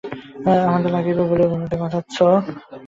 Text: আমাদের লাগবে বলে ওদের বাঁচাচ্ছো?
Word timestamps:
আমাদের 0.63 0.91
লাগবে 0.95 1.23
বলে 1.31 1.43
ওদের 1.55 1.79
বাঁচাচ্ছো? 1.81 2.25